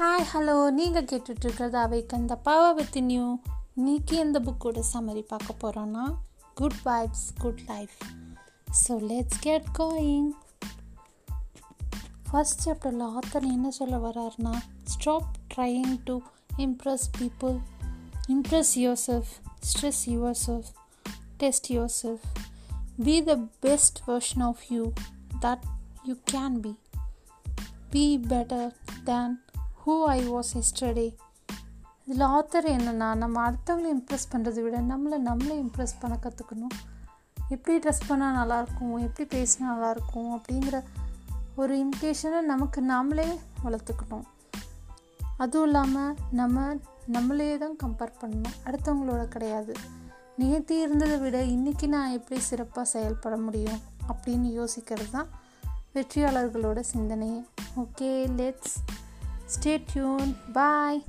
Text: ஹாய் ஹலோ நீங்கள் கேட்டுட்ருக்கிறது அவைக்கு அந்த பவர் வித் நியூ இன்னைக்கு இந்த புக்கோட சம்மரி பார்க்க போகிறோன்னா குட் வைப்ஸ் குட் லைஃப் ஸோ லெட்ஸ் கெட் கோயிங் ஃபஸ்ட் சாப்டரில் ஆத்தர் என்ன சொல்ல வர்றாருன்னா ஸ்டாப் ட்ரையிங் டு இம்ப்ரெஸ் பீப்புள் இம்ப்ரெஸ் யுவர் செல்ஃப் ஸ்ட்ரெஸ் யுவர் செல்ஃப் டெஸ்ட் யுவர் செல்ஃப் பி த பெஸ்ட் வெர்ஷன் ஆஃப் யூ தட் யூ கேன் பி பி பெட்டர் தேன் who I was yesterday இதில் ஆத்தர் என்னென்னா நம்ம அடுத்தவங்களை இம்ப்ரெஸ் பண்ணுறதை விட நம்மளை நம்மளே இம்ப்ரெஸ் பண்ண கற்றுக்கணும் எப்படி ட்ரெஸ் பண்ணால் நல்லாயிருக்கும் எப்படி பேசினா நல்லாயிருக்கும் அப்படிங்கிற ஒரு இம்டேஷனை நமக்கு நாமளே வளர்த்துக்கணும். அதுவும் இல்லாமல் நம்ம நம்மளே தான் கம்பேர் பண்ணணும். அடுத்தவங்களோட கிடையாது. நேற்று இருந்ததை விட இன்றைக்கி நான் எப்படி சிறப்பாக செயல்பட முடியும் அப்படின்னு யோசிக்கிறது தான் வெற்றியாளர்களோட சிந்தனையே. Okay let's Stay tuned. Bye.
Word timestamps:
ஹாய் 0.00 0.24
ஹலோ 0.32 0.70
நீங்கள் 0.70 1.04
கேட்டுட்ருக்கிறது 1.04 1.76
அவைக்கு 1.76 2.16
அந்த 2.16 2.34
பவர் 2.36 2.74
வித் 2.74 2.98
நியூ 3.02 3.26
இன்னைக்கு 3.74 4.16
இந்த 4.18 4.38
புக்கோட 4.38 4.82
சம்மரி 4.92 5.22
பார்க்க 5.22 5.60
போகிறோன்னா 5.62 6.04
குட் 6.54 6.78
வைப்ஸ் 6.84 7.26
குட் 7.38 7.62
லைஃப் 7.68 7.96
ஸோ 8.86 8.94
லெட்ஸ் 9.02 9.40
கெட் 9.40 9.68
கோயிங் 9.78 10.28
ஃபஸ்ட் 12.30 12.62
சாப்டரில் 12.64 13.06
ஆத்தர் 13.12 13.46
என்ன 13.46 13.70
சொல்ல 13.70 13.96
வர்றாருன்னா 13.96 14.54
ஸ்டாப் 14.84 15.30
ட்ரையிங் 15.54 15.96
டு 16.04 16.16
இம்ப்ரெஸ் 16.58 17.06
பீப்புள் 17.18 17.56
இம்ப்ரெஸ் 18.28 18.72
யுவர் 18.76 19.02
செல்ஃப் 19.06 19.32
ஸ்ட்ரெஸ் 19.66 20.02
யுவர் 20.06 20.38
செல்ஃப் 20.46 20.70
டெஸ்ட் 21.36 21.70
யுவர் 21.72 21.94
செல்ஃப் 22.02 22.26
பி 23.04 23.16
த 23.24 23.36
பெஸ்ட் 23.60 23.98
வெர்ஷன் 24.06 24.42
ஆஃப் 24.42 24.64
யூ 24.68 24.92
தட் 25.40 25.64
யூ 26.04 26.16
கேன் 26.32 26.60
பி 26.60 26.74
பி 27.90 28.04
பெட்டர் 28.28 28.70
தேன் 29.04 29.34
who 29.85 30.03
I 30.03 30.19
was 30.29 30.51
yesterday 30.53 31.05
இதில் 32.05 32.27
ஆத்தர் 32.27 32.67
என்னென்னா 32.75 33.15
நம்ம 33.15 33.51
அடுத்தவங்களை 33.51 33.91
இம்ப்ரெஸ் 33.97 34.27
பண்ணுறதை 34.31 34.61
விட 34.61 34.77
நம்மளை 34.79 35.17
நம்மளே 35.17 35.61
இம்ப்ரெஸ் 35.61 35.99
பண்ண 35.99 36.17
கற்றுக்கணும் 36.21 36.75
எப்படி 37.49 37.77
ட்ரெஸ் 37.77 38.09
பண்ணால் 38.09 38.37
நல்லாயிருக்கும் 38.39 38.97
எப்படி 38.99 39.25
பேசினா 39.29 39.61
நல்லாயிருக்கும் 39.61 40.29
அப்படிங்கிற 40.37 40.83
ஒரு 41.55 41.73
இம்டேஷனை 41.77 42.41
நமக்கு 42.41 42.81
நாமளே 42.81 43.39
வளர்த்துக்கணும். 43.63 44.23
அதுவும் 45.37 45.65
இல்லாமல் 45.65 46.15
நம்ம 46.31 46.75
நம்மளே 47.07 47.57
தான் 47.57 47.75
கம்பேர் 47.83 48.19
பண்ணணும். 48.21 48.57
அடுத்தவங்களோட 48.65 49.27
கிடையாது. 49.27 49.73
நேற்று 50.37 50.81
இருந்ததை 50.81 51.17
விட 51.17 51.41
இன்றைக்கி 51.41 51.87
நான் 51.87 52.11
எப்படி 52.11 52.39
சிறப்பாக 52.41 52.87
செயல்பட 52.87 53.37
முடியும் 53.37 53.79
அப்படின்னு 54.11 54.49
யோசிக்கிறது 54.59 55.09
தான் 55.11 55.29
வெற்றியாளர்களோட 55.95 56.83
சிந்தனையே. 56.93 57.45
Okay 57.77 58.11
let's 58.37 58.75
Stay 59.51 59.79
tuned. 59.79 60.35
Bye. 60.53 61.01